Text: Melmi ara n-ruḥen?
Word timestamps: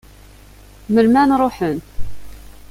Melmi 0.93 1.17
ara 1.21 1.29
n-ruḥen? 1.29 1.77